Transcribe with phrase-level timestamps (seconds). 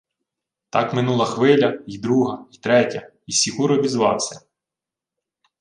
[0.69, 4.41] Так минула хвиля, й друга, й третя, й Сікур обізвався: